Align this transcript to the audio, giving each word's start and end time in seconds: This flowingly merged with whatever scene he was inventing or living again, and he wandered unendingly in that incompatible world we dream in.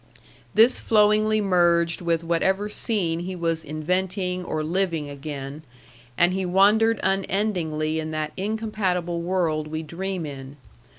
This 0.55 0.79
flowingly 0.79 1.41
merged 1.41 2.01
with 2.01 2.23
whatever 2.23 2.67
scene 2.69 3.19
he 3.19 3.35
was 3.35 3.63
inventing 3.63 4.43
or 4.43 4.63
living 4.63 5.07
again, 5.11 5.61
and 6.17 6.33
he 6.33 6.43
wandered 6.43 6.99
unendingly 7.03 7.99
in 7.99 8.09
that 8.09 8.33
incompatible 8.35 9.21
world 9.21 9.67
we 9.67 9.83
dream 9.83 10.25
in. 10.25 10.57